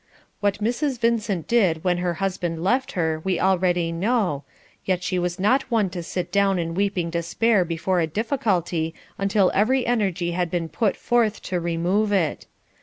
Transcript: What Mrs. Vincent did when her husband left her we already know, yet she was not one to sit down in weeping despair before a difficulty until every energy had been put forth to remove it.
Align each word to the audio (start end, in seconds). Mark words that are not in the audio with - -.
What 0.39 0.57
Mrs. 0.63 0.99
Vincent 0.99 1.47
did 1.47 1.83
when 1.83 1.99
her 1.99 2.15
husband 2.15 2.63
left 2.63 2.93
her 2.93 3.21
we 3.23 3.39
already 3.39 3.91
know, 3.91 4.43
yet 4.83 5.03
she 5.03 5.19
was 5.19 5.39
not 5.39 5.69
one 5.69 5.91
to 5.91 6.01
sit 6.01 6.31
down 6.31 6.57
in 6.57 6.73
weeping 6.73 7.11
despair 7.11 7.63
before 7.63 7.99
a 7.99 8.07
difficulty 8.07 8.95
until 9.19 9.51
every 9.53 9.85
energy 9.85 10.31
had 10.31 10.49
been 10.49 10.69
put 10.69 10.95
forth 10.97 11.43
to 11.43 11.59
remove 11.59 12.11
it. 12.11 12.47